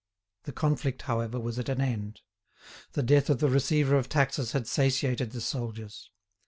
[0.45, 2.21] The conflict, however, was at an end.
[2.93, 6.09] The death of the receiver of taxes had satiated the soldiers.